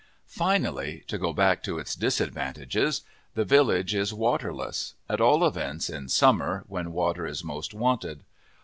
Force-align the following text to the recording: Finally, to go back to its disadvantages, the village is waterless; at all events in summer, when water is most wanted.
Finally, 0.25 1.03
to 1.05 1.19
go 1.19 1.31
back 1.31 1.61
to 1.61 1.77
its 1.77 1.93
disadvantages, 1.93 3.03
the 3.35 3.45
village 3.45 3.93
is 3.93 4.11
waterless; 4.15 4.95
at 5.07 5.21
all 5.21 5.45
events 5.45 5.91
in 5.91 6.09
summer, 6.09 6.63
when 6.67 6.91
water 6.91 7.27
is 7.27 7.43
most 7.43 7.71
wanted. 7.75 8.23